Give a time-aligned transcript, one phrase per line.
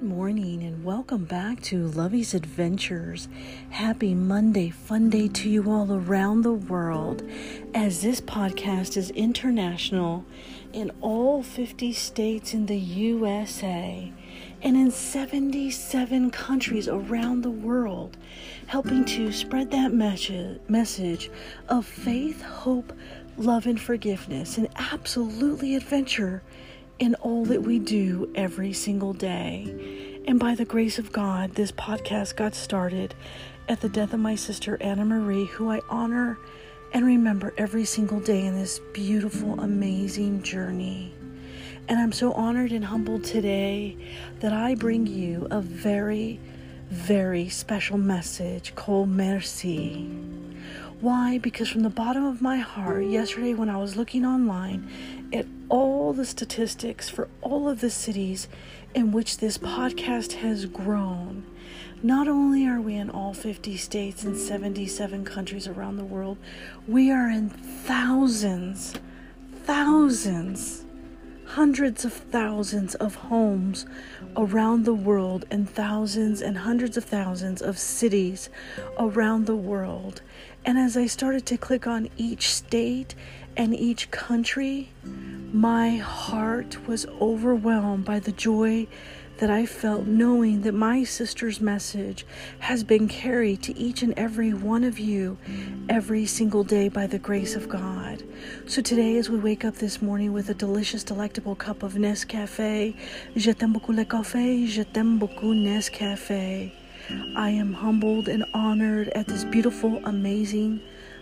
[0.00, 3.28] Good morning and welcome back to Lovey's Adventures.
[3.68, 7.22] Happy Monday, fun day to you all around the world
[7.74, 10.24] as this podcast is international
[10.72, 14.10] in all 50 states in the USA
[14.62, 18.16] and in 77 countries around the world,
[18.68, 21.30] helping to spread that message
[21.68, 22.94] of faith, hope,
[23.36, 26.42] love, and forgiveness, and absolutely adventure
[27.00, 30.22] in all that we do every single day.
[30.28, 33.14] And by the grace of God, this podcast got started
[33.68, 36.38] at the death of my sister Anna Marie, who I honor
[36.92, 41.14] and remember every single day in this beautiful, amazing journey.
[41.88, 43.96] And I'm so honored and humbled today
[44.40, 46.38] that I bring you a very,
[46.90, 50.06] very special message called Merci.
[51.00, 51.38] Why?
[51.38, 54.86] Because from the bottom of my heart, yesterday when I was looking online
[55.32, 58.48] at all the statistics for all of the cities
[58.94, 61.46] in which this podcast has grown.
[62.02, 66.36] Not only are we in all 50 states and 77 countries around the world,
[66.86, 68.92] we are in thousands,
[69.64, 70.84] thousands,
[71.50, 73.84] hundreds of thousands of homes
[74.36, 78.48] around the world and thousands and hundreds of thousands of cities
[78.98, 80.22] around the world.
[80.64, 83.14] And as I started to click on each state
[83.56, 84.90] and each country,
[85.52, 88.86] my heart was overwhelmed by the joy
[89.40, 92.26] that I felt knowing that my sister's message
[92.58, 95.38] has been carried to each and every one of you
[95.88, 98.22] every single day by the grace of God.
[98.66, 102.94] So today, as we wake up this morning with a delicious, delectable cup of Nescafe,
[103.34, 106.70] je t'aime beaucoup le café, je t'aime beaucoup Nescafe.
[107.36, 110.80] I am humbled and honored at this beautiful, amazing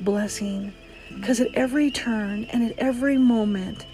[0.00, 0.72] blessing
[1.14, 3.86] because at every turn and at every moment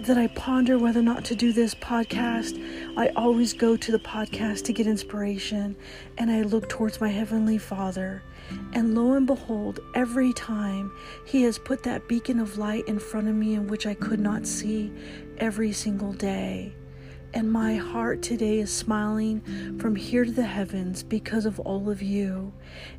[0.00, 2.58] that I ponder whether or not to do this podcast,
[2.96, 5.76] I always go to the podcast to get inspiration
[6.18, 8.22] and I look towards my Heavenly Father.
[8.72, 10.92] And lo and behold, every time
[11.24, 14.20] He has put that beacon of light in front of me in which I could
[14.20, 14.92] not see
[15.38, 16.74] every single day
[17.34, 19.42] and my heart today is smiling
[19.80, 22.52] from here to the heavens because of all of you.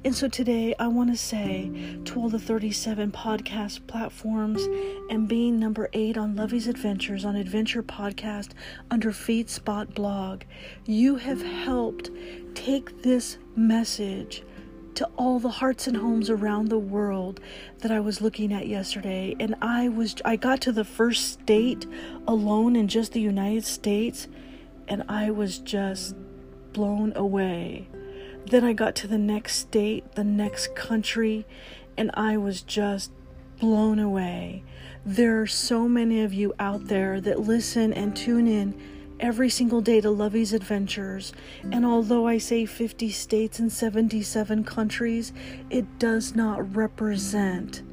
[0.04, 1.72] And so today I want to say
[2.04, 4.62] to all the 37 podcast platforms
[5.10, 8.50] and being number eight on Lovey's Adventures on Adventure Podcast
[8.92, 10.42] under Feed Spot blog,
[10.86, 12.12] you have helped
[12.56, 14.44] take this message
[14.96, 17.40] to all the hearts and homes around the world
[17.80, 21.86] that I was looking at yesterday and I was I got to the first state
[22.28, 24.28] alone in just the United States
[24.88, 26.16] and I was just
[26.74, 27.88] blown away.
[28.50, 31.46] Then I got to the next state, the next country
[31.98, 33.12] and I was just
[33.60, 34.64] blown away.
[35.06, 39.82] There are so many of you out there that listen and tune in every single
[39.82, 41.34] day to Lovey's Adventures.
[41.72, 45.34] And although I say 50 states and 77 countries,
[45.70, 47.84] it does not represent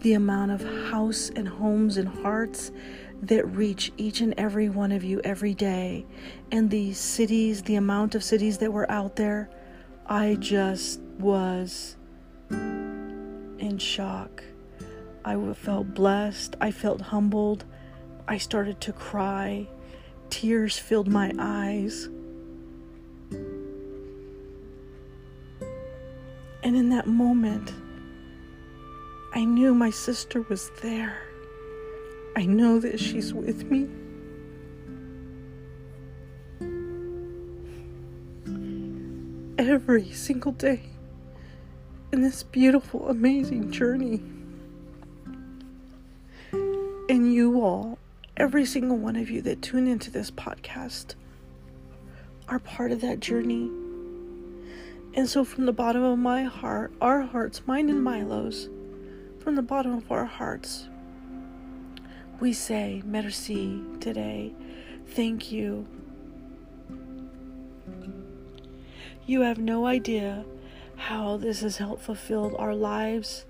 [0.00, 2.72] the amount of house and homes and hearts
[3.22, 6.06] that reach each and every one of you every day.
[6.50, 9.50] And the cities, the amount of cities that were out there,
[10.06, 11.96] I just was
[12.50, 14.42] in shock.
[15.22, 16.56] I felt blessed.
[16.60, 17.64] I felt humbled.
[18.26, 19.68] I started to cry.
[20.30, 22.08] Tears filled my eyes.
[26.62, 27.72] And in that moment,
[29.34, 31.22] I knew my sister was there.
[32.36, 33.88] I know that she's with me.
[39.58, 40.90] Every single day
[42.12, 44.22] in this beautiful, amazing journey.
[46.52, 47.98] And you all
[48.40, 51.14] every single one of you that tune into this podcast
[52.48, 53.70] are part of that journey.
[55.12, 58.70] And so, from the bottom of my heart, our hearts, mine and Milo's,
[59.40, 60.88] from the bottom of our hearts,
[62.40, 64.54] we say merci today.
[65.08, 65.86] Thank you.
[69.26, 70.46] You have no idea
[70.96, 73.44] how this has helped fulfill our lives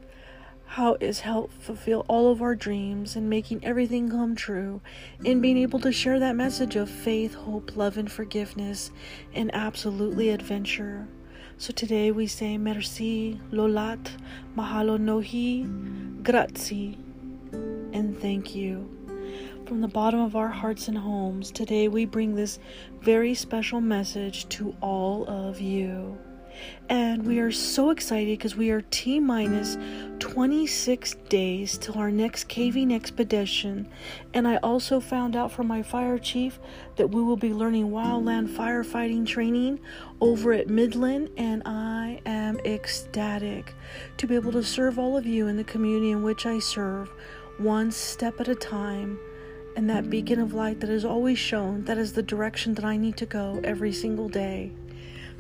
[0.74, 4.80] how it's helped fulfill all of our dreams and making everything come true,
[5.26, 8.92] and being able to share that message of faith, hope, love, and forgiveness,
[9.34, 11.08] and absolutely adventure.
[11.58, 14.12] So today we say merci, lolat,
[14.56, 15.64] mahalo nohi,
[16.22, 16.96] grazie,
[17.92, 18.88] and thank you.
[19.66, 22.60] From the bottom of our hearts and homes, today we bring this
[23.00, 26.16] very special message to all of you.
[26.88, 29.78] And we are so excited because we are T minus
[30.18, 33.88] 26 days till our next caving expedition,
[34.34, 36.58] and I also found out from my fire chief
[36.96, 39.80] that we will be learning wildland firefighting training
[40.20, 43.74] over at Midland, and I am ecstatic
[44.18, 47.10] to be able to serve all of you in the community in which I serve,
[47.58, 49.18] one step at a time.
[49.76, 52.96] And that beacon of light that is always shown, that is the direction that I
[52.96, 54.72] need to go every single day.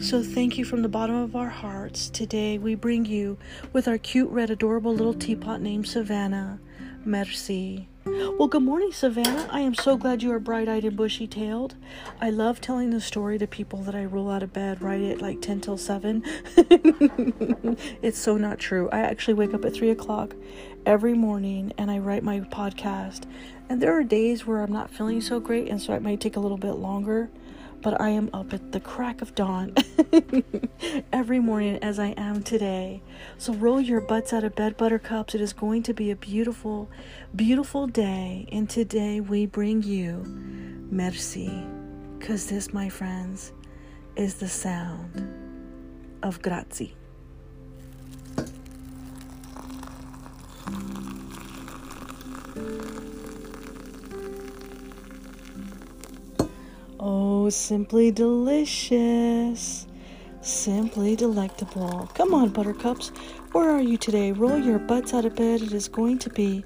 [0.00, 2.08] So, thank you from the bottom of our hearts.
[2.08, 3.36] Today, we bring you
[3.74, 6.58] with our cute, red, adorable little teapot named Savannah.
[7.04, 7.86] Merci.
[8.06, 9.46] Well, good morning, Savannah.
[9.52, 11.74] I am so glad you are bright eyed and bushy tailed.
[12.18, 15.20] I love telling the story to people that I roll out of bed right at
[15.20, 16.24] like 10 till 7.
[18.00, 18.88] it's so not true.
[18.90, 20.34] I actually wake up at 3 o'clock
[20.86, 23.24] every morning and I write my podcast.
[23.68, 26.36] And there are days where I'm not feeling so great, and so it might take
[26.36, 27.30] a little bit longer
[27.82, 29.74] but I am up at the crack of dawn
[31.12, 33.02] every morning as I am today.
[33.38, 35.34] So roll your butts out of bed, buttercups.
[35.34, 36.90] It is going to be a beautiful,
[37.34, 38.46] beautiful day.
[38.52, 40.24] And today we bring you
[40.90, 41.50] merci.
[42.18, 43.52] Because this, my friends,
[44.16, 45.26] is the sound
[46.22, 46.94] of grazie.
[57.02, 59.86] Oh, simply delicious.
[60.42, 62.10] Simply delectable.
[62.12, 63.08] Come on, buttercups.
[63.52, 64.32] Where are you today?
[64.32, 65.62] Roll your butts out of bed.
[65.62, 66.62] It is going to be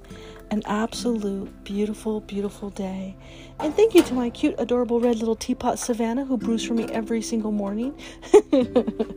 [0.51, 3.17] an absolute beautiful, beautiful day.
[3.61, 6.87] And thank you to my cute, adorable red little teapot Savannah who brews for me
[6.91, 7.95] every single morning.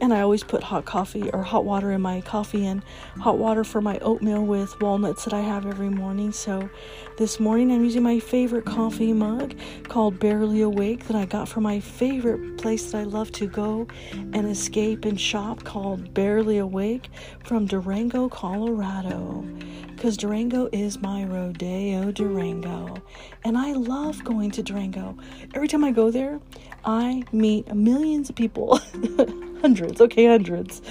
[0.00, 2.82] and I always put hot coffee or hot water in my coffee and
[3.18, 6.32] hot water for my oatmeal with walnuts that I have every morning.
[6.32, 6.68] So
[7.16, 9.54] this morning I'm using my favorite coffee mug
[9.84, 13.86] called Barely Awake that I got from my favorite place that I love to go
[14.12, 17.10] and escape and shop called Barely Awake
[17.44, 19.44] from Durango, Colorado
[20.00, 22.96] because Durango is my Rodeo Durango.
[23.44, 25.14] And I love going to Durango.
[25.52, 26.40] Every time I go there,
[26.86, 28.80] I meet millions of people,
[29.60, 30.82] hundreds, okay, hundreds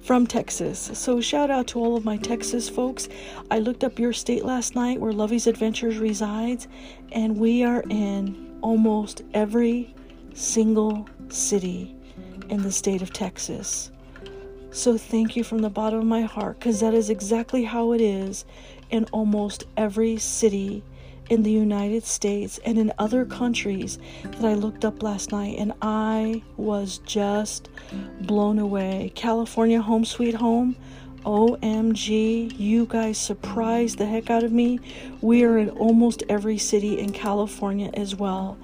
[0.00, 0.90] from Texas.
[0.92, 3.08] So shout out to all of my Texas folks.
[3.50, 6.68] I looked up your state last night where Lovey's Adventures resides,
[7.12, 9.94] and we are in almost every
[10.34, 11.94] single city
[12.48, 13.90] in the state of Texas.
[14.70, 18.00] So thank you from the bottom of my heart because that is exactly how it
[18.00, 18.44] is
[18.90, 20.82] in almost every city
[21.30, 25.72] in the United States and in other countries that I looked up last night, and
[25.80, 27.68] I was just
[28.20, 29.12] blown away.
[29.14, 30.76] California, home sweet home.
[31.24, 34.78] OMG, you guys surprised the heck out of me.
[35.22, 38.58] We are in almost every city in California as well.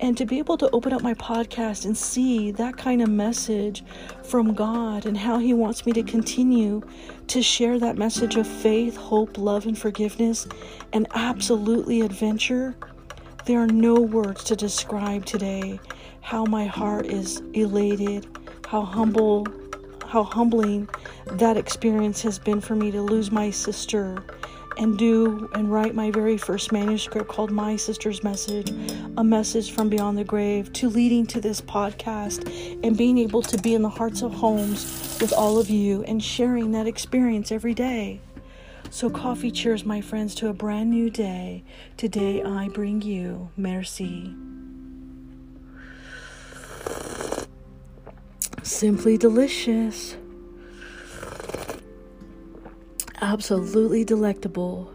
[0.00, 3.84] And to be able to open up my podcast and see that kind of message
[4.22, 6.82] from God and how He wants me to continue
[7.28, 10.46] to share that message of faith, hope, love, and forgiveness,
[10.92, 12.74] and absolutely adventure,
[13.44, 15.78] there are no words to describe today
[16.20, 18.26] how my heart is elated,
[18.66, 19.46] how humble,
[20.08, 20.88] how humbling
[21.32, 24.22] that experience has been for me to lose my sister
[24.78, 28.70] and do and write my very first manuscript called My Sister's Message,
[29.16, 32.46] a message from beyond the grave, to leading to this podcast
[32.84, 36.22] and being able to be in the hearts of homes with all of you and
[36.22, 38.20] sharing that experience every day.
[38.90, 41.64] So, coffee cheers, my friends, to a brand new day.
[41.96, 44.34] Today I bring you merci.
[48.66, 50.16] Simply delicious
[53.22, 54.90] absolutely delectable.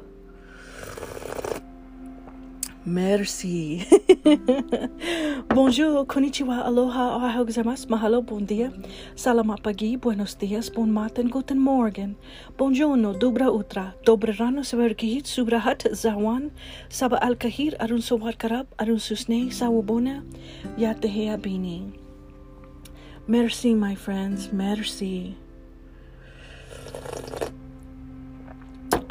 [2.83, 3.87] Merci.
[5.55, 8.73] Bonjour, konnichiwa, aloha, ohayou gozaimasu, mahalo, bon dia,
[9.15, 12.17] salamat pagi, buenos dias, bon matin, guten morgen,
[12.57, 16.51] bonjourno, dobra utra, dobra rano, sabarkihit, subrahat, zawan,
[16.89, 20.25] saba al kahir, arun sawat karab, arun susne, sawabona,
[20.75, 22.10] yatehea bini.
[23.27, 25.37] Merci, my friends, merci.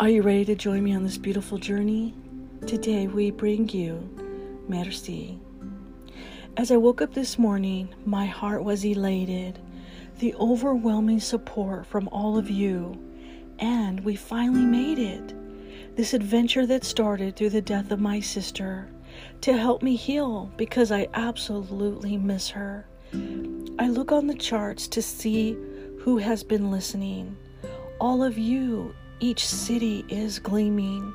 [0.01, 2.15] Are you ready to join me on this beautiful journey?
[2.67, 4.09] Today we bring you
[4.69, 5.39] Merci.
[6.57, 9.61] As I woke up this morning, my heart was elated.
[10.19, 12.99] The overwhelming support from all of you,
[13.61, 15.97] and we finally made it.
[15.97, 18.89] This adventure that started through the death of my sister
[19.43, 22.87] to help me heal because I absolutely miss her.
[23.81, 25.57] I look on the charts to see
[26.01, 27.35] who has been listening.
[27.99, 31.15] All of you each city is gleaming.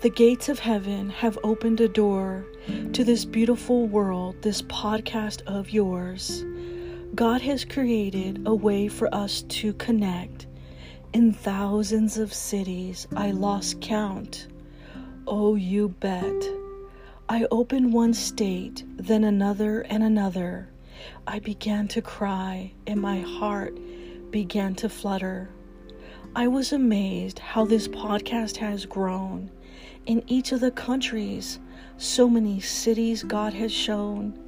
[0.00, 2.44] The gates of heaven have opened a door
[2.92, 6.44] to this beautiful world, this podcast of yours.
[7.14, 10.48] God has created a way for us to connect
[11.12, 14.48] In thousands of cities, I lost count.
[15.28, 16.50] Oh, you bet.
[17.28, 20.70] I opened one state, then another and another.
[21.26, 23.78] I began to cry, and my heart
[24.30, 25.50] began to flutter.
[26.34, 29.50] I was amazed how this podcast has grown.
[30.04, 31.58] In each of the countries,
[31.96, 34.38] so many cities God has shown.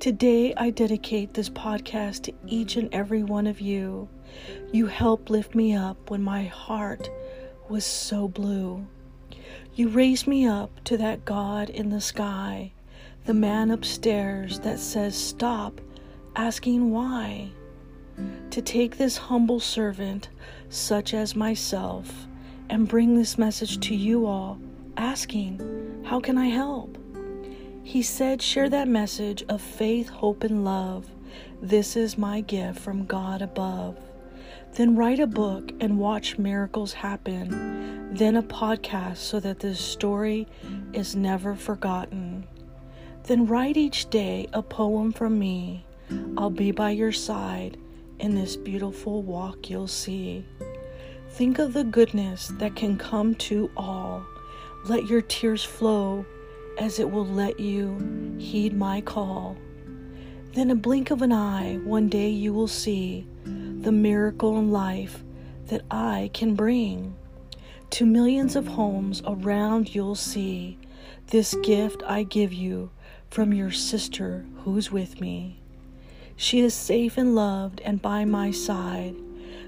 [0.00, 4.08] Today, I dedicate this podcast to each and every one of you.
[4.70, 7.08] You helped lift me up when my heart
[7.70, 8.86] was so blue.
[9.74, 12.73] You raised me up to that God in the sky,
[13.26, 15.80] the man upstairs that says, Stop
[16.36, 17.50] asking why.
[18.50, 20.28] To take this humble servant,
[20.68, 22.26] such as myself,
[22.68, 24.58] and bring this message to you all,
[24.96, 26.98] asking, How can I help?
[27.82, 31.06] He said, Share that message of faith, hope, and love.
[31.60, 33.98] This is my gift from God above.
[34.74, 38.14] Then write a book and watch miracles happen.
[38.14, 40.46] Then a podcast so that this story
[40.92, 42.46] is never forgotten.
[43.24, 45.84] Then write each day a poem from me.
[46.36, 47.78] I'll be by your side
[48.18, 50.44] in this beautiful walk you'll see.
[51.30, 54.24] Think of the goodness that can come to all.
[54.84, 56.26] Let your tears flow
[56.78, 59.56] as it will let you heed my call.
[60.52, 65.24] Then, a blink of an eye, one day you will see the miracle in life
[65.66, 67.16] that I can bring.
[67.90, 70.78] To millions of homes around, you'll see
[71.28, 72.90] this gift I give you
[73.34, 75.58] from your sister who's with me.
[76.36, 79.16] She is safe and loved and by my side.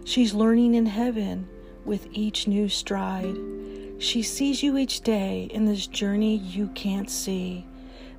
[0.04, 1.48] She's learning in heaven
[1.84, 3.36] with each new stride.
[3.98, 7.66] She sees you each day in this journey you can't see.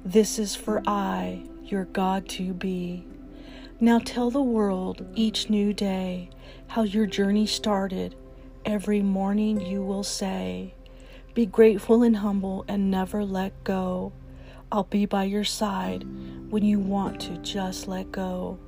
[0.04, 3.06] This is for I, your God to be.
[3.80, 6.30] Now tell the world each new day
[6.68, 8.16] how your journey started.
[8.66, 10.74] Every morning you will say,
[11.34, 14.12] Be grateful and humble and never let go.
[14.70, 16.04] I'll be by your side
[16.50, 18.60] when you want to just let go.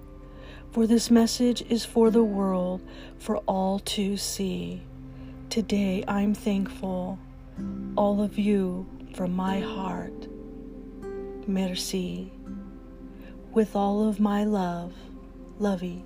[0.72, 2.82] For this message is for the world,
[3.18, 4.82] for all to see.
[5.50, 7.20] Today I'm thankful,
[7.98, 10.28] all of you from my heart.
[11.48, 12.32] Merci.
[13.54, 14.94] With all of my love,
[15.58, 16.06] Lovey.